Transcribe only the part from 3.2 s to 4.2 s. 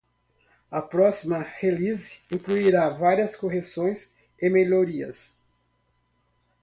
correções